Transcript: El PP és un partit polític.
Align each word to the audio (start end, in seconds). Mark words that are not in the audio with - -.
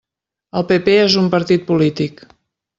El 0.61 0.65
PP 0.71 0.95
és 1.03 1.19
un 1.23 1.29
partit 1.37 1.71
polític. 1.71 2.27